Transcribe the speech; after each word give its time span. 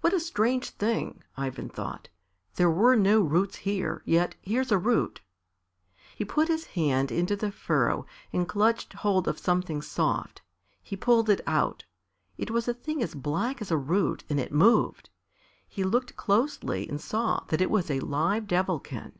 "What 0.00 0.12
a 0.12 0.18
strange 0.18 0.70
thing!" 0.70 1.22
Ivan 1.36 1.68
thought. 1.68 2.08
"There 2.56 2.68
were 2.68 2.96
no 2.96 3.20
roots 3.20 3.58
here, 3.58 4.02
yet 4.04 4.34
here's 4.42 4.72
a 4.72 4.76
root!" 4.76 5.20
He 6.16 6.24
put 6.24 6.48
his 6.48 6.64
hand 6.64 7.12
into 7.12 7.36
the 7.36 7.52
furrow 7.52 8.04
and 8.32 8.48
clutched 8.48 8.92
hold 8.92 9.28
of 9.28 9.38
something 9.38 9.80
soft. 9.80 10.42
He 10.82 10.96
pulled 10.96 11.30
it 11.30 11.42
out. 11.46 11.84
It 12.36 12.50
was 12.50 12.66
a 12.66 12.74
thing 12.74 13.04
as 13.04 13.14
black 13.14 13.62
as 13.62 13.70
a 13.70 13.76
root 13.76 14.24
and 14.28 14.40
it 14.40 14.50
moved. 14.52 15.10
He 15.68 15.84
looked 15.84 16.16
closely 16.16 16.88
and 16.88 17.00
saw 17.00 17.44
that 17.46 17.60
it 17.60 17.70
was 17.70 17.88
a 17.88 18.00
live 18.00 18.48
Devilkin. 18.48 19.12